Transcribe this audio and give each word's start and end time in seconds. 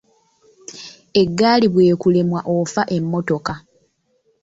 Eggaali 1.21 1.67
bw'ekulemwa 1.73 2.39
ofa 2.57 2.81
emmotoka. 2.97 3.53